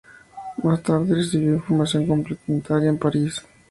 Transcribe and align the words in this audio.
Más 0.63 0.81
tarde 0.81 1.13
recibió 1.13 1.59
formación 1.61 2.07
complementaria 2.07 2.89
en 2.89 2.97
París. 2.97 3.45